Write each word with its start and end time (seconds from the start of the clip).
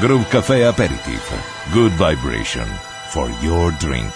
Groove 0.00 0.26
Café 0.28 0.64
Aperitif. 0.64 1.30
Good 1.72 1.92
vibration 1.92 2.66
for 3.10 3.30
your 3.40 3.72
drink. 3.78 4.12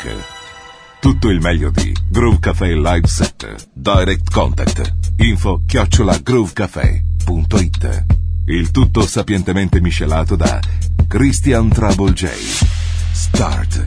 Tutto 1.01 1.31
il 1.31 1.41
meglio 1.41 1.71
di 1.71 1.95
Groove 2.09 2.41
Café 2.41 2.75
Live 2.75 3.07
Set. 3.07 3.69
Direct 3.73 4.29
Contact. 4.33 4.93
Info 5.19 5.63
chiocciola 5.67 6.19
groovecafé.it. 6.19 8.05
Il 8.47 8.71
tutto 8.73 9.07
sapientemente 9.07 9.81
miscelato 9.81 10.35
da 10.35 10.59
Christian 11.07 11.69
Trouble 11.69 12.13
J. 12.13 12.27
Start 13.13 13.85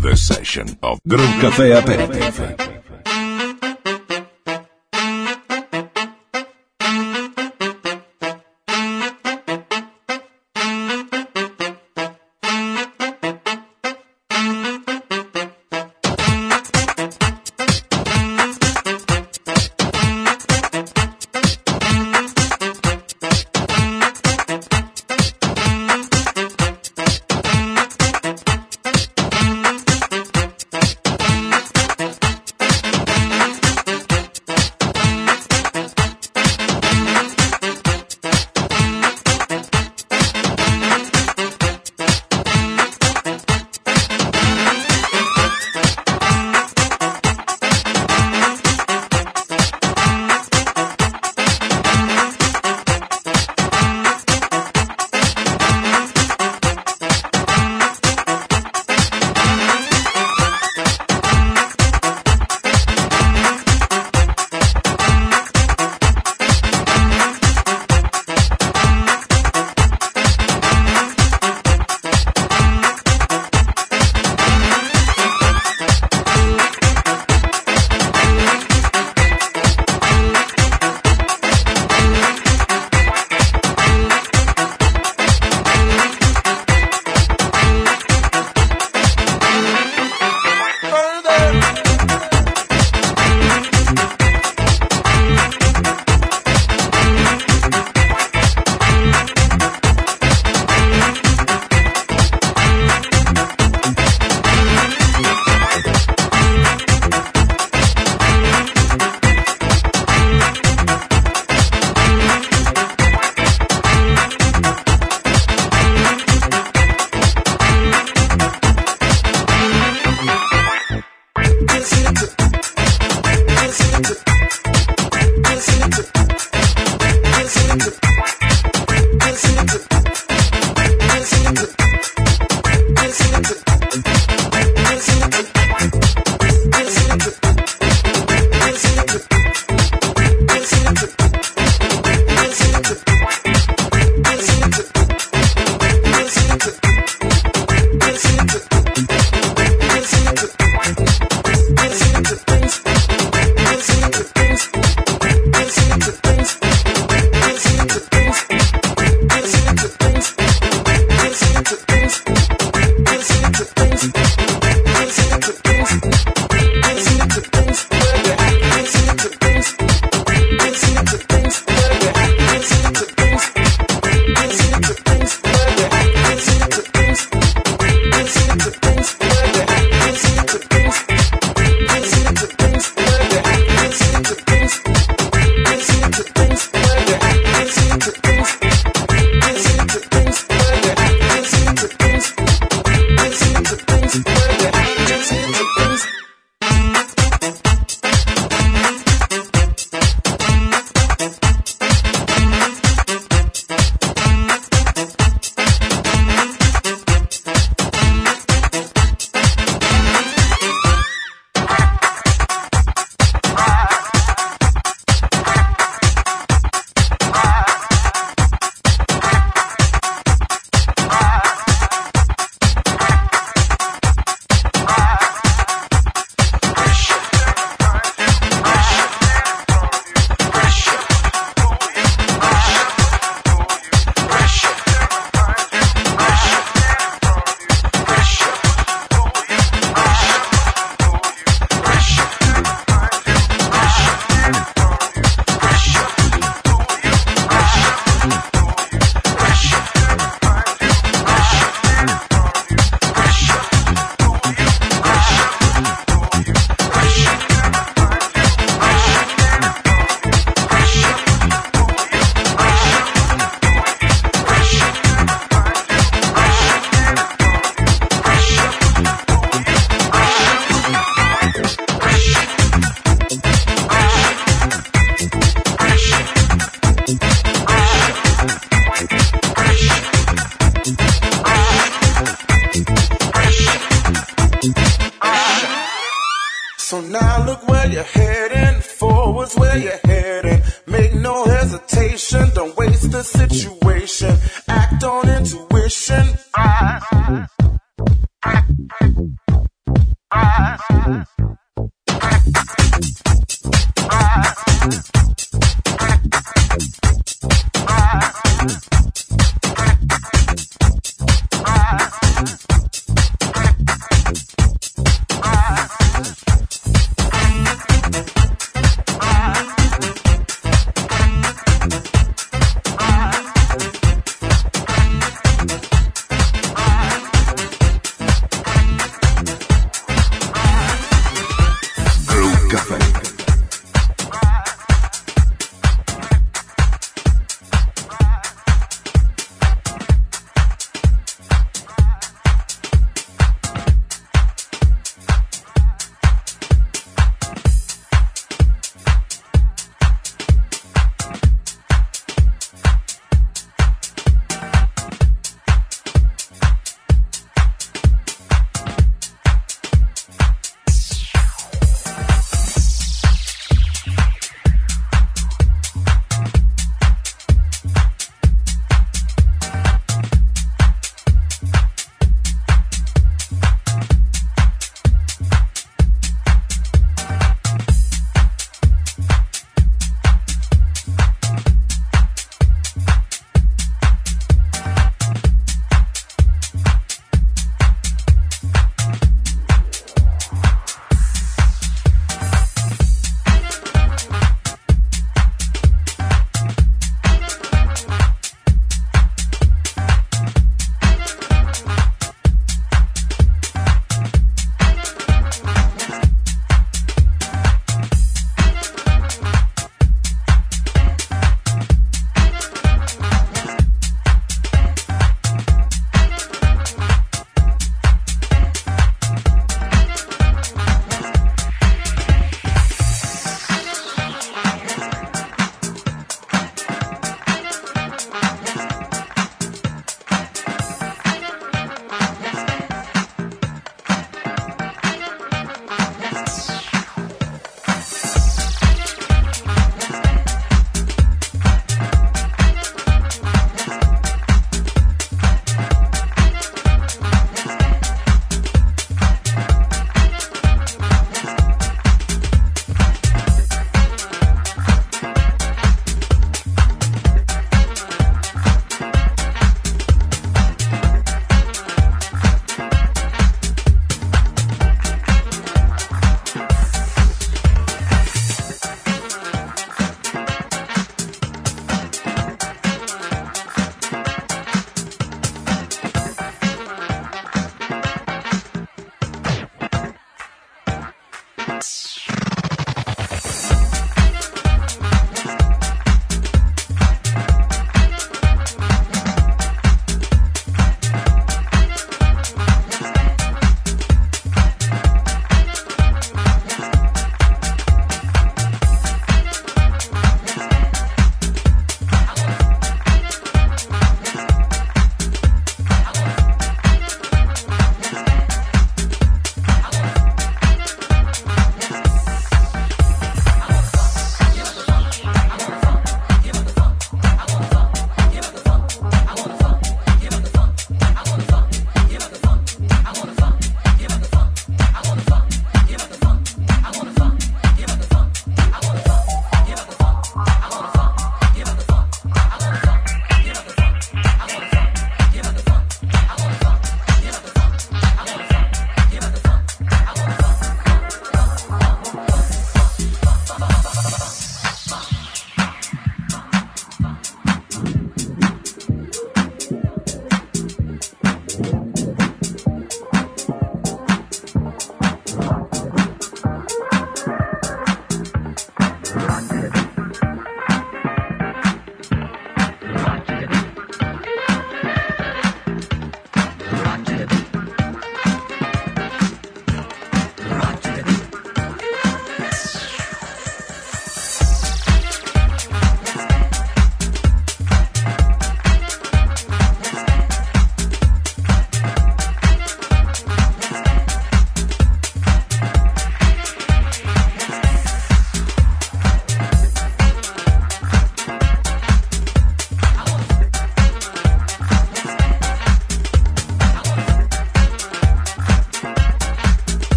the 0.00 0.16
session 0.16 0.66
of 0.80 0.98
Groove 1.04 1.38
Café 1.38 1.76
Aperitif. 1.76 2.79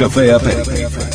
Café 0.00 1.09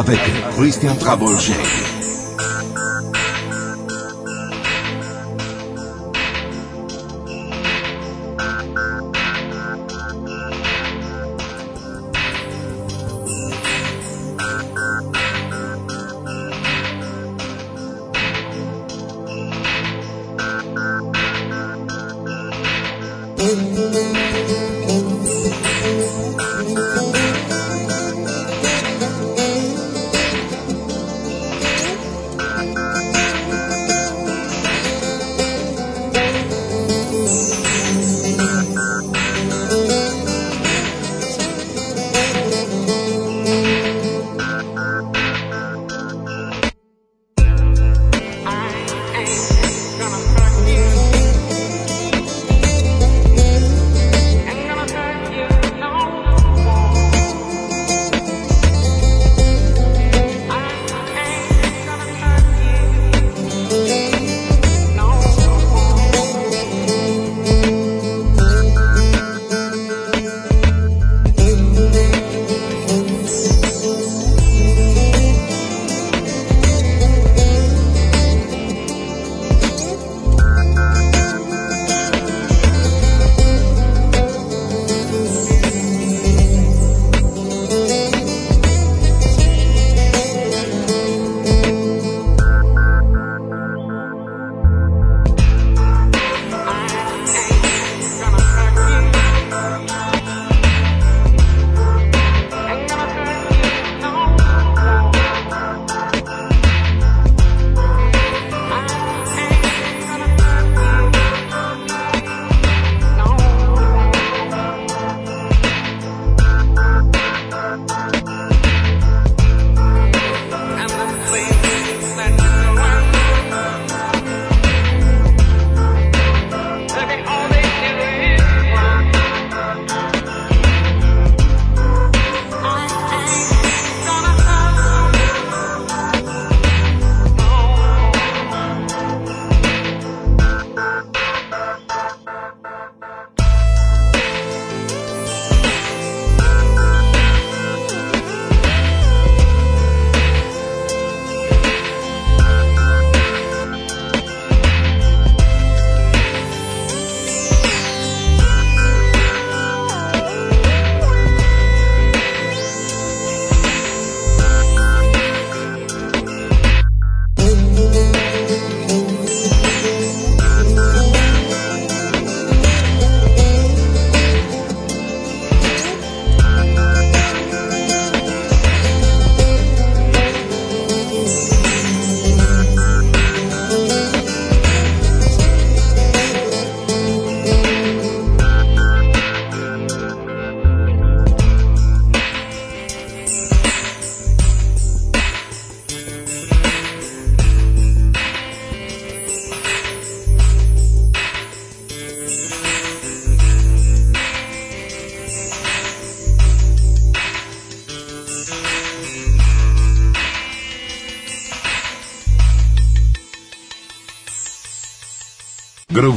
Avec 0.00 0.18
Christian 0.56 0.96
Travolger. 0.96 1.89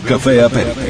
Café 0.06 0.42
Aperitivo. 0.42 0.83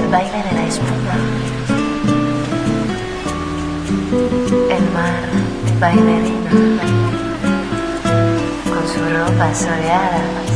el 0.00 0.08
baile 0.08 0.42
de 0.42 0.52
la 0.52 0.66
espuma. 0.66 1.16
El 4.76 4.84
mar 4.96 5.22
bailarina, 5.80 6.50
con 8.72 8.84
su 8.92 9.00
ropa 9.14 9.54
soleada. 9.54 10.49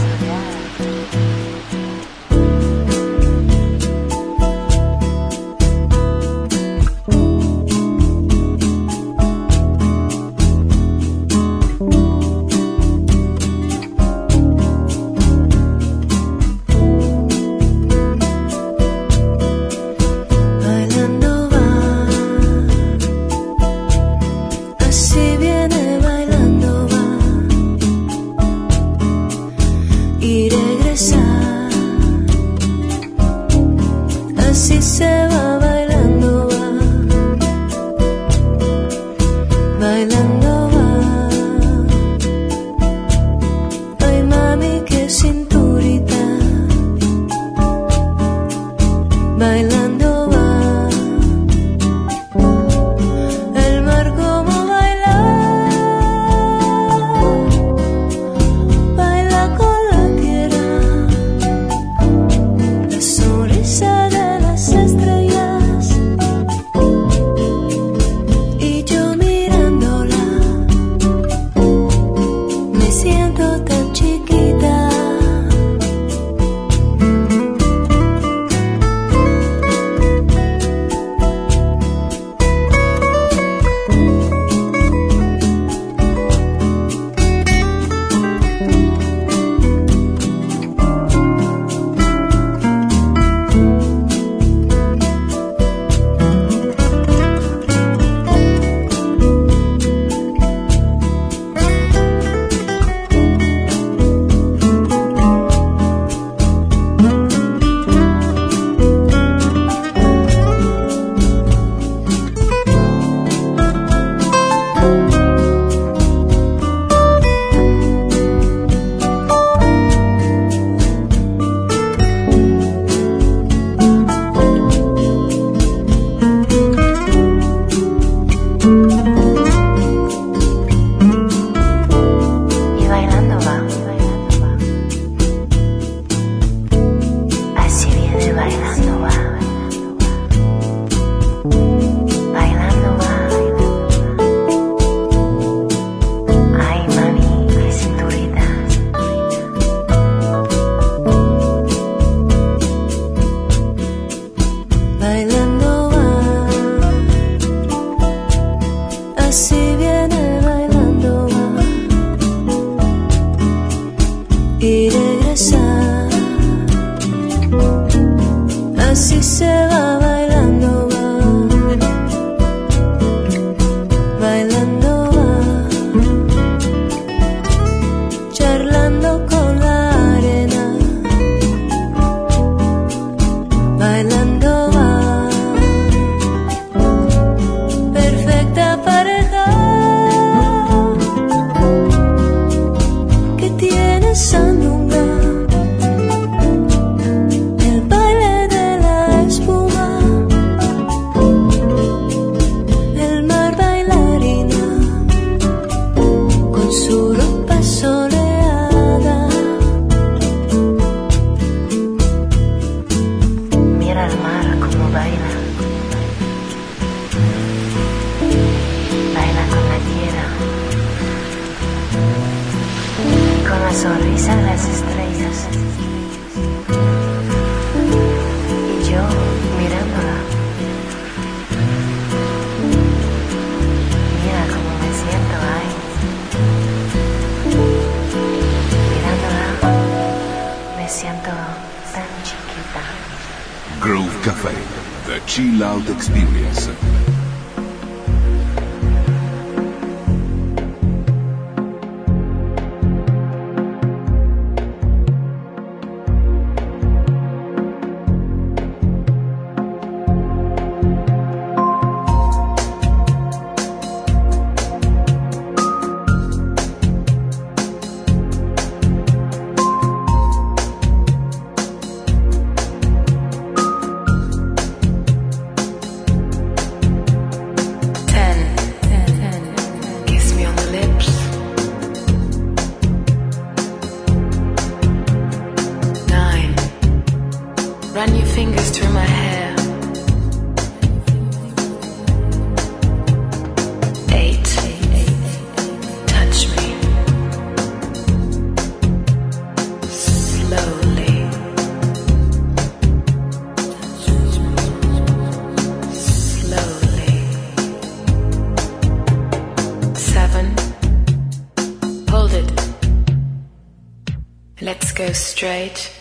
straight. 315.34 315.93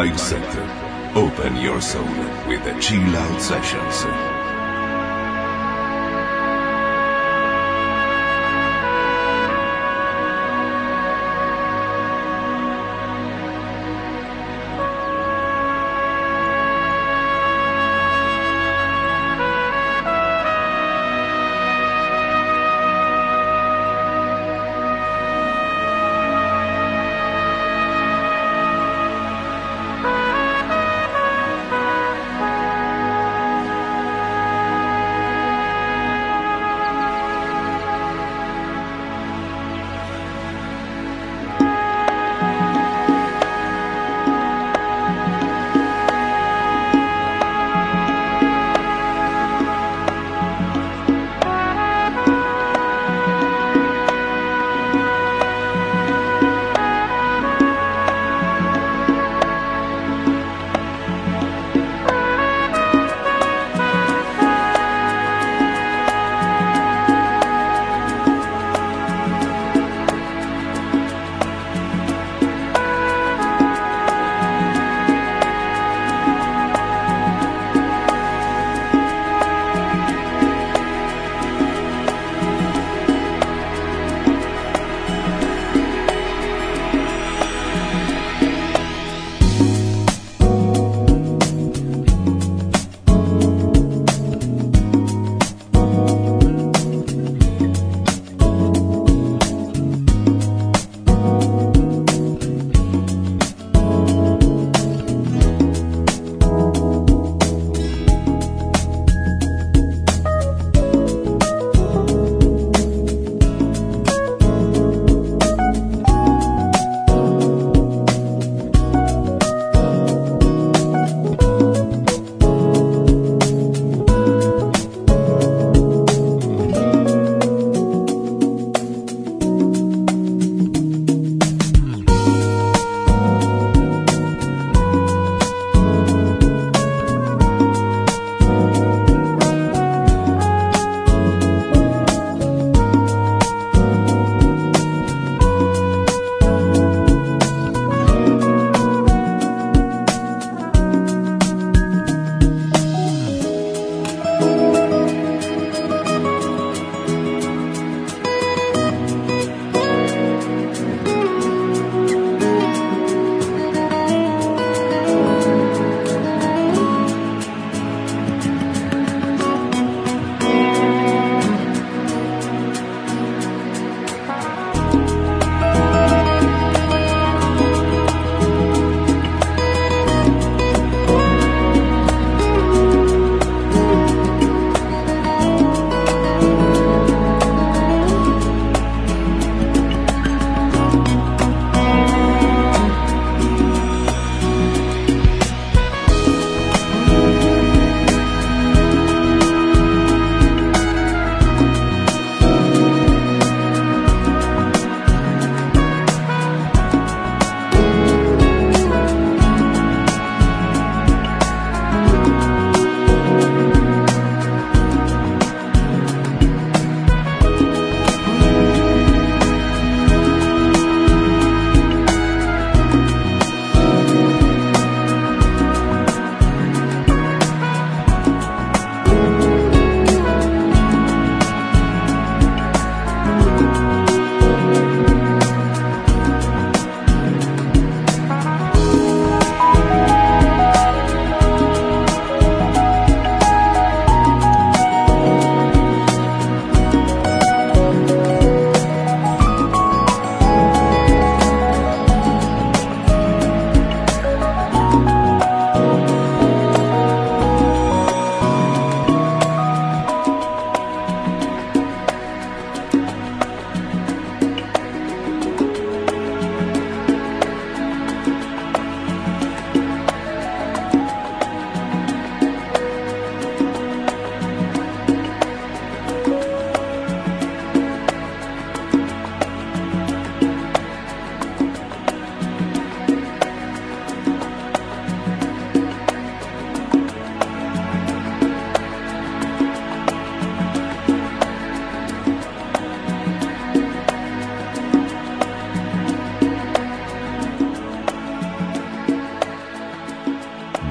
Live 0.00 0.18
Center. 0.18 1.12
Open 1.14 1.56
your 1.56 1.78
soul 1.82 2.02
with 2.48 2.64
the 2.64 2.74
Chill 2.80 3.14
Out 3.14 3.38
Sessions. 3.38 4.09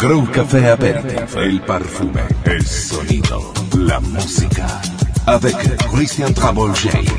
Groove 0.09 0.31
Café 0.31 0.67
Aperitif, 0.71 1.35
el 1.35 1.61
perfume, 1.61 2.21
el 2.43 2.65
sonido, 2.65 3.53
la 3.77 3.99
música. 3.99 4.81
Avec 5.27 5.55
Christian 5.91 6.33
Travolgei. 6.33 7.18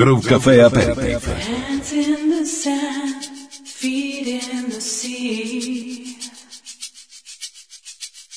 Groove 0.00 0.26
Café 0.26 0.64
Aperitif. 0.64 1.26
Hands 1.26 1.92
in 1.92 2.30
the 2.30 2.46
sand, 2.46 3.22
feet 3.66 4.26
in 4.28 4.70
the 4.70 4.80
sea. 4.80 6.16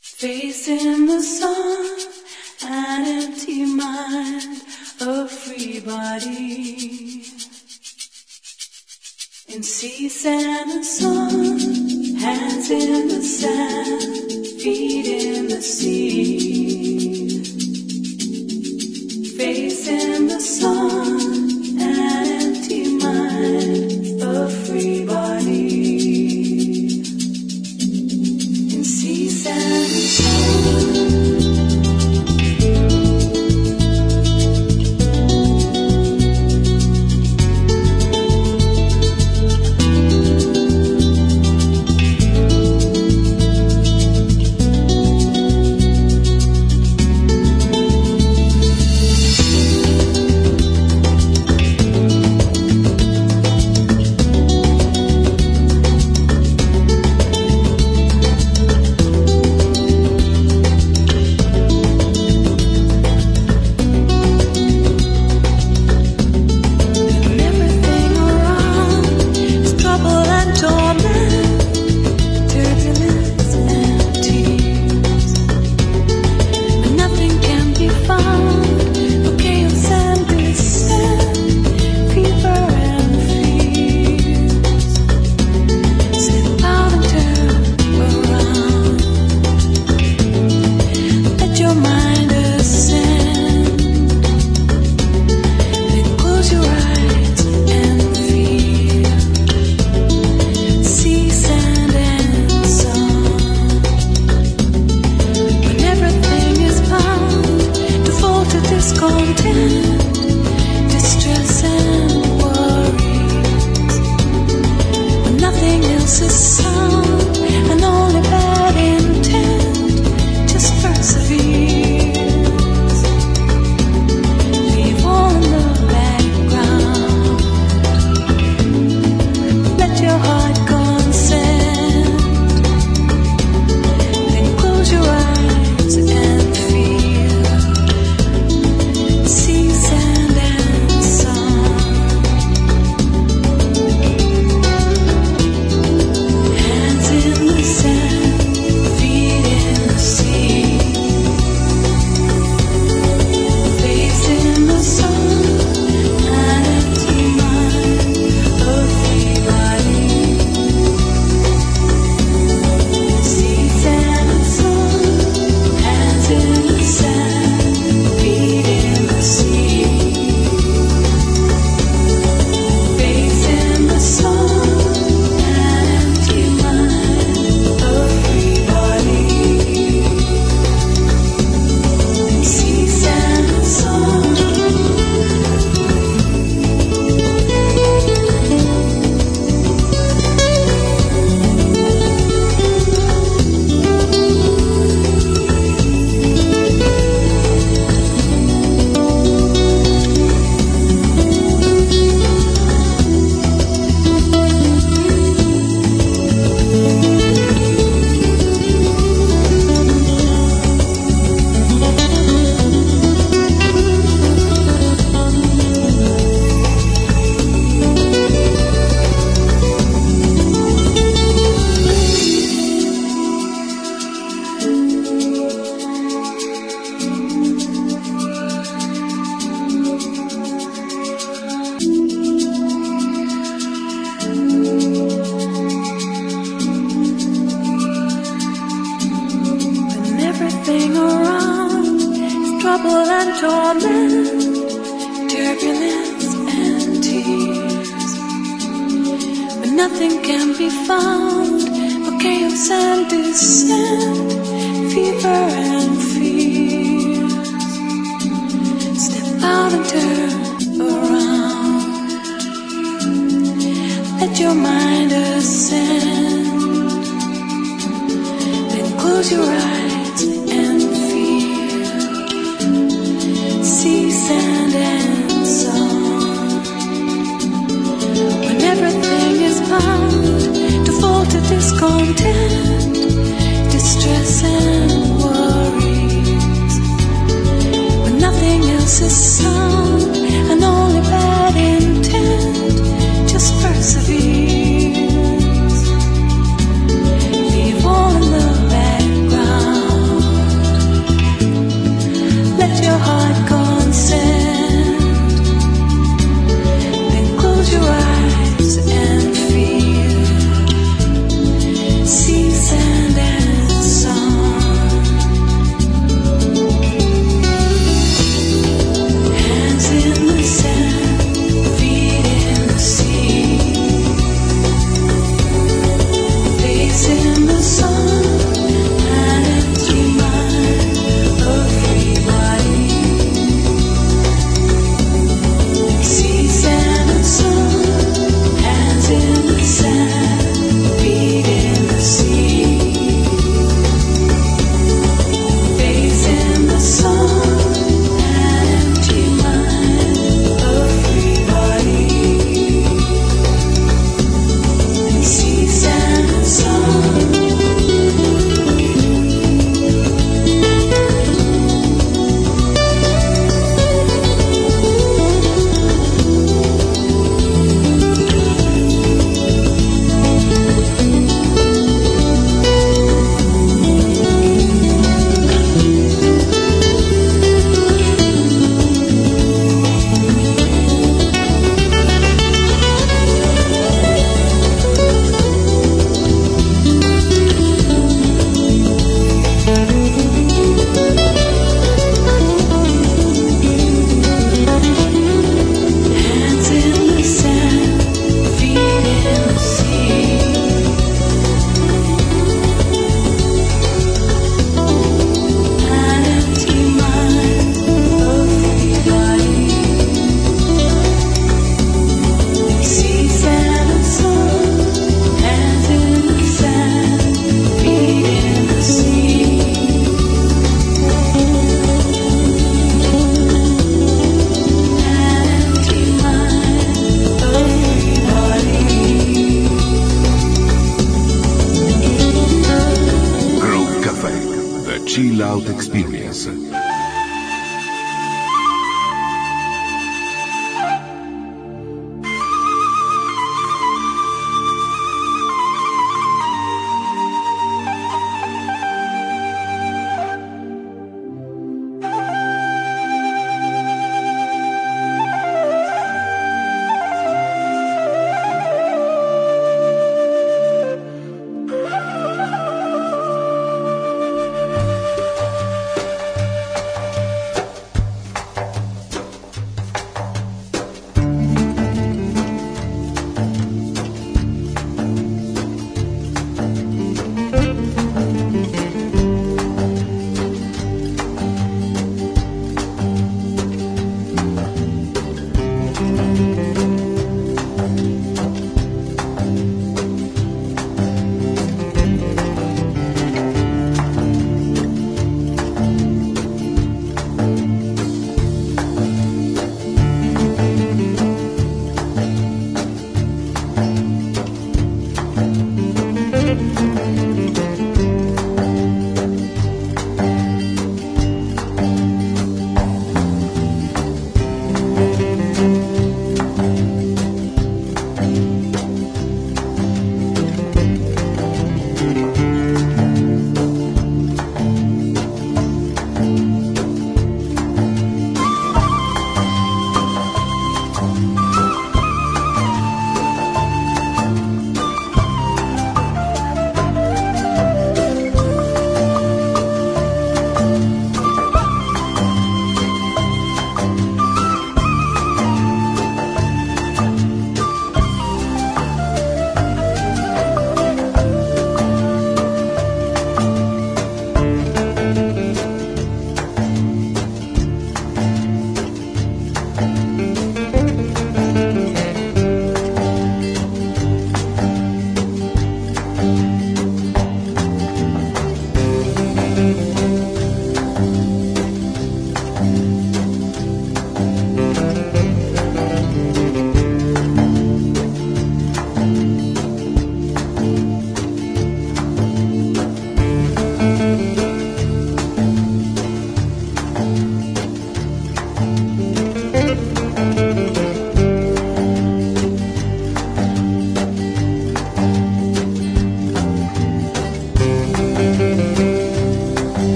Face 0.00 0.68
in 0.68 1.06
the 1.06 1.20
sun, 1.20 1.98
an 2.62 3.24
empty 3.24 3.64
mind, 3.64 4.62
a 5.00 5.26
free 5.26 5.80
body. 5.80 7.24
In 9.48 9.64
sea, 9.64 10.08
sand, 10.08 10.70
and 10.70 10.84
sun, 10.84 11.58
hands 12.20 12.70
in 12.70 13.08
the 13.08 13.20
sand, 13.20 14.02
feet 14.62 15.06
in 15.06 15.48
the 15.48 15.60
sea. 15.60 17.28
Face 19.36 19.88
in 19.88 20.28
the 20.28 20.40
sun, 20.40 21.27
time. 23.42 23.77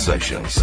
sections. 0.00 0.59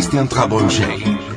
Christian 0.00 0.26
Trabolchet. 0.26 1.29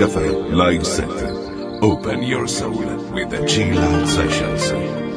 Cafe 0.00 0.30
Live 0.30 0.86
Set. 0.86 1.10
Open 1.82 2.22
your 2.22 2.48
soul 2.48 2.72
with 3.12 3.28
the 3.28 3.44
Chill 3.46 3.78
Out 3.78 4.08
Sessions. 4.08 5.09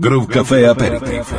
Groove 0.00 0.28
Café 0.28 0.64
Aperitif. 0.64 1.29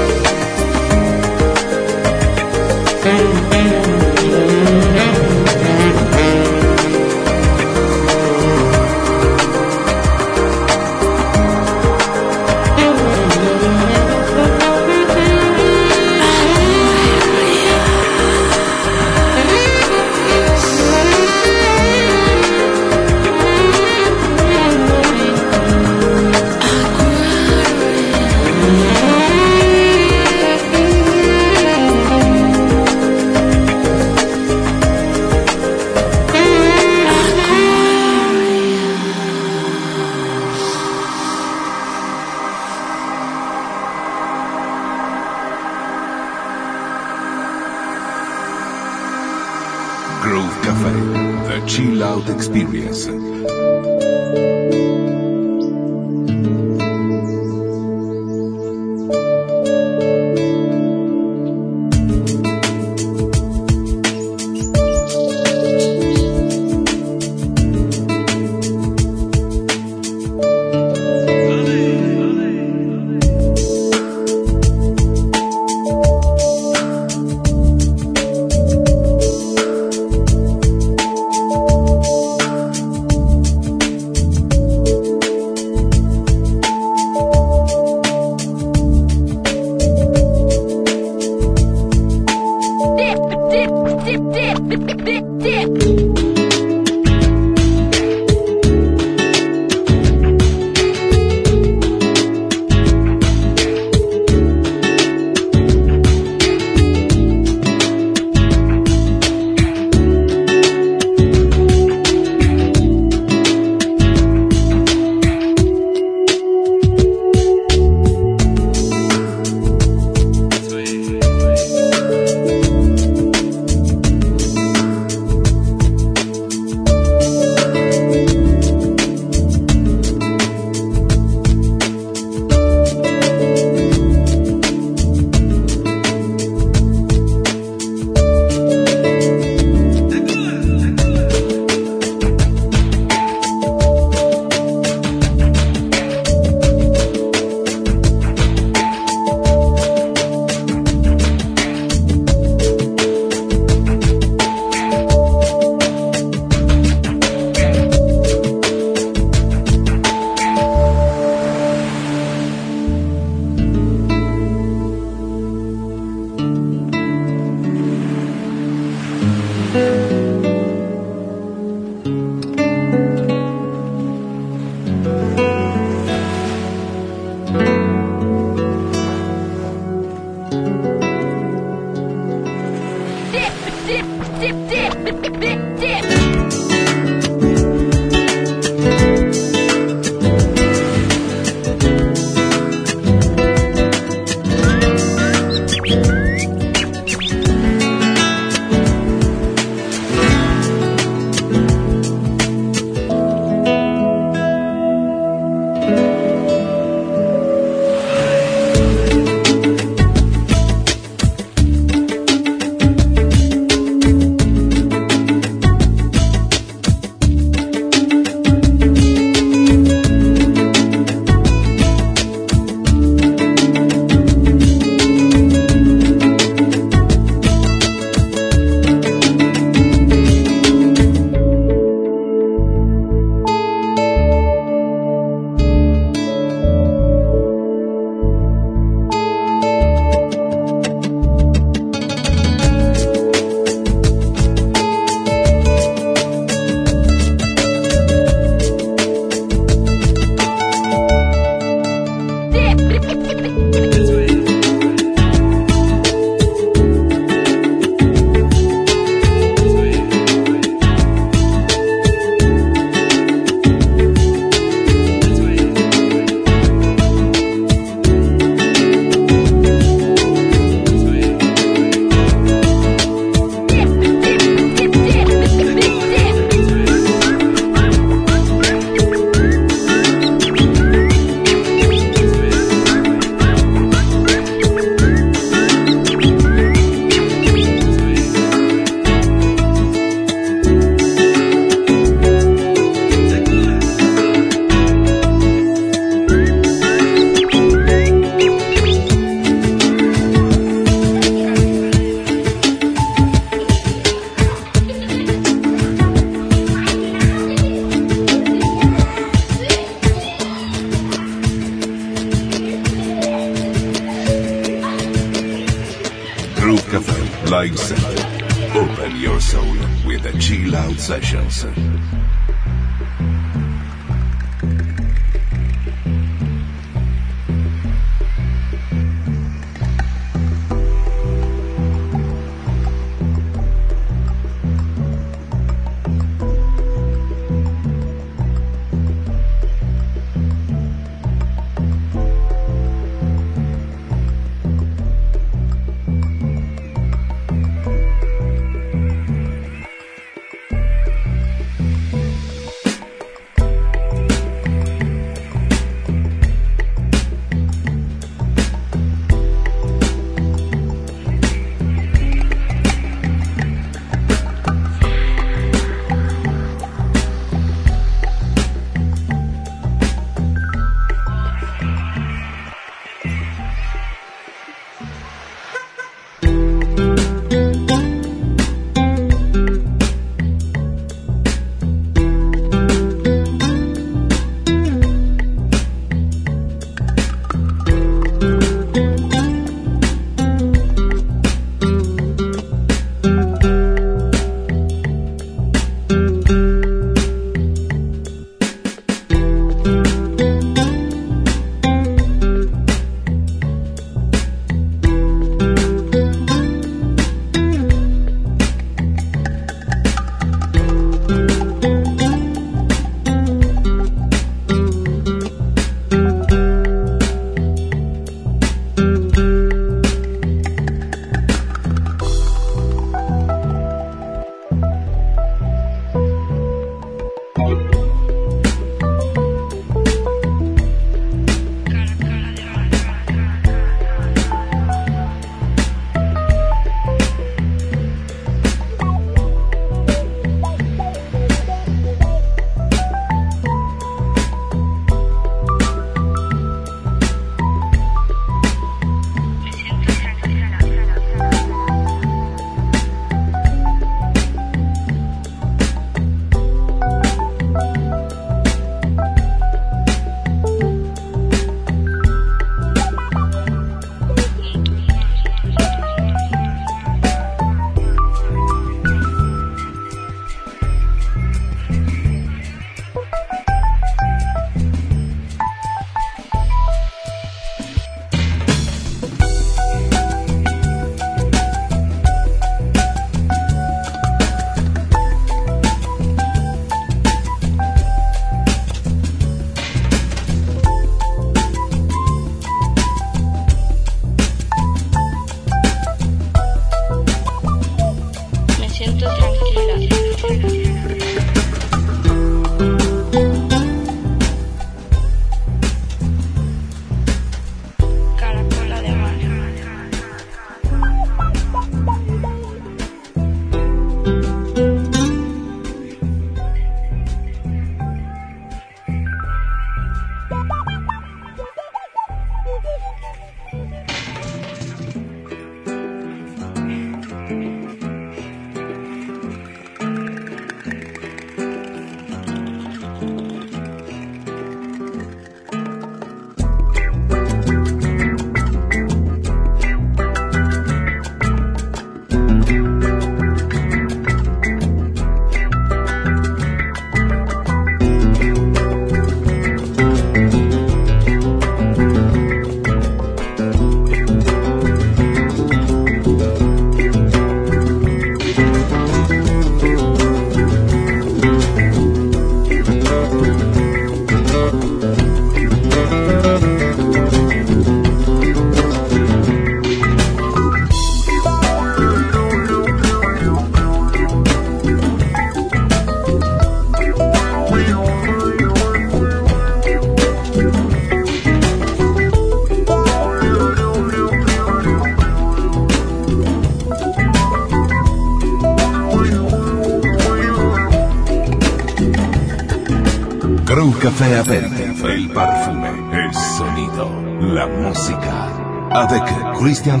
Café 594.00 594.38
Aperitif, 594.38 595.04
el 595.04 595.28
perfume, 595.28 595.90
el 596.14 596.32
sonido, 596.32 597.10
la 597.38 597.66
música. 597.66 598.48
Avec 598.92 599.22
Christian 599.58 600.00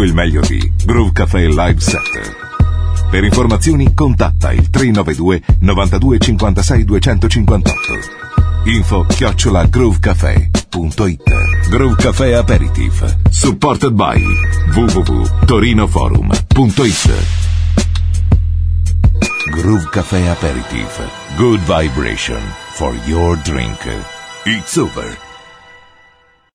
Trabolger. 0.00 0.14
meglio 0.14 0.40
di 0.40 0.72
Groove 0.84 1.12
Cafe 1.12 1.48
Live 1.48 1.80
Set. 1.80 2.36
Per 3.10 3.24
informazioni 3.24 3.92
contatta 3.92 4.52
il 4.52 4.70
392 4.70 5.42
92 5.60 6.18
56 6.18 6.84
258. 6.84 7.70
Info 8.64 9.04
chiocciola 9.04 9.66
groovecafé.it 9.66 11.68
Groove 11.68 11.96
Cafe 11.96 12.34
Aperitif 12.34 13.16
Supported 13.30 13.92
by 13.92 14.22
www.torinoforum.it 14.74 17.12
Groove 19.50 19.88
Cafe 19.90 20.28
Aperitif 20.28 21.00
Good 21.36 21.60
vibration 21.60 22.40
for 22.72 22.94
your 23.06 23.36
drink. 23.42 23.78
It's 24.44 24.76
over. 24.76 25.29